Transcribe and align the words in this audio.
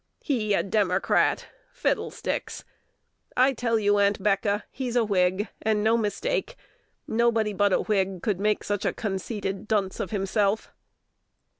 He 0.23 0.55
a 0.55 0.63
Democrat! 0.63 1.45
Fiddlesticks! 1.71 2.63
I 3.37 3.53
tell 3.53 3.77
you, 3.77 3.99
Aunt'Becca, 3.99 4.63
he's 4.71 4.95
a 4.95 5.05
Whig, 5.05 5.47
and 5.61 5.83
no 5.83 5.95
mistake: 5.95 6.55
nobody 7.07 7.53
but 7.53 7.71
a 7.71 7.81
Whig 7.81 8.23
could 8.23 8.39
make 8.39 8.63
such 8.63 8.83
a 8.83 8.93
conceity 8.93 9.53
dunce 9.53 9.99
of 9.99 10.09
himself." 10.09 10.71